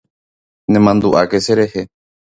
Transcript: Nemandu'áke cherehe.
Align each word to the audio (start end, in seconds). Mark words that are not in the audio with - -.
Nemandu'áke 0.73 1.43
cherehe. 1.45 1.81